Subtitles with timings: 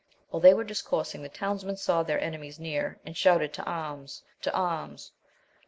[0.31, 4.23] While they were discoursing, the townsmen saw their enemies near, and shouted, to arms!
[4.41, 5.11] to arms